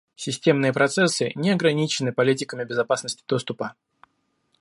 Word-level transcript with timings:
Системные 0.15 0.73
процессы 0.73 1.31
не 1.35 1.51
ограничены 1.51 2.11
политиками 2.11 2.63
безопасности 2.63 3.23
доступа 3.27 3.75